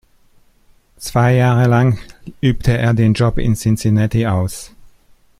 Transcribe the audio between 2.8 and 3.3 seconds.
den